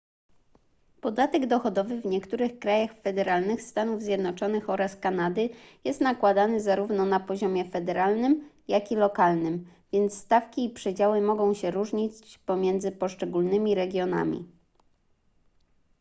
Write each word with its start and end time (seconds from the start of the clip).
podatek 1.01 1.45
dochodowy 1.47 2.01
w 2.01 2.05
niektórych 2.05 2.59
krajach 2.59 2.91
federalnych 3.01 3.61
stanów 3.61 4.01
zjednoczonych 4.01 4.69
oraz 4.69 4.95
kanady 4.95 5.49
jest 5.83 6.01
nakładany 6.01 6.61
zarówno 6.61 7.05
na 7.05 7.19
poziomie 7.19 7.69
federalnym 7.71 8.49
jak 8.67 8.91
i 8.91 8.95
lokalnym 8.95 9.65
więc 9.91 10.17
stawki 10.17 10.65
i 10.65 10.69
przedziały 10.69 11.21
mogą 11.21 11.53
się 11.53 11.71
różnić 11.71 12.37
pomiędzy 12.37 12.91
poszczególnymi 12.91 13.75
regionami 13.75 14.45